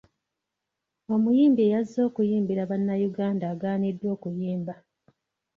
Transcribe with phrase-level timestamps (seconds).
[1.13, 4.73] Omuyimbi eyazze okuyimbira Bannayuganda agaaniddwa okuyimba.